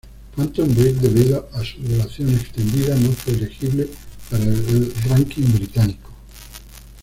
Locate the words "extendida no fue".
2.31-3.33